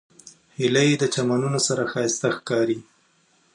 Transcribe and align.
هیلۍ 0.57 0.91
د 0.97 1.03
چمنونو 1.13 1.59
سره 1.67 1.83
ښایسته 1.91 2.27
ښکاري 2.37 2.79